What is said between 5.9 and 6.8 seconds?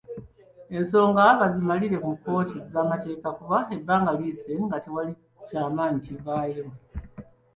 kivaayo.